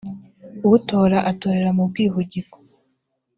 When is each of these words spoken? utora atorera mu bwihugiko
utora 0.75 1.17
atorera 1.31 1.69
mu 1.77 1.83
bwihugiko 1.89 2.57